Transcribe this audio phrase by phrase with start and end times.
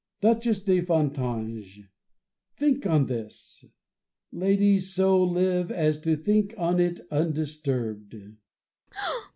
[0.19, 1.81] Duchess de Fontanges!
[2.57, 3.65] think on this!
[4.31, 4.79] Lady!
[4.79, 8.15] so live as to think on it undisturbed